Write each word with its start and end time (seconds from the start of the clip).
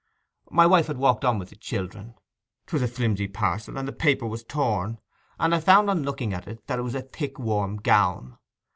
My 0.49 0.65
wife 0.65 0.87
had 0.87 0.97
walked 0.97 1.23
on 1.23 1.37
with 1.37 1.49
the 1.51 1.55
children. 1.55 2.15
'Twas 2.65 2.81
a 2.81 2.87
flimsy 2.87 3.27
parcel, 3.27 3.77
and 3.77 3.87
the 3.87 3.91
paper 3.91 4.25
was 4.25 4.43
torn, 4.43 4.97
and 5.37 5.53
I 5.53 5.59
found 5.59 5.91
on 5.91 6.01
looking 6.01 6.33
at 6.33 6.47
it 6.47 6.65
that 6.65 6.79
it 6.79 6.81
was 6.81 6.95
a 6.95 7.03
thick 7.03 7.37
warm 7.37 7.77
gown. 7.77 8.39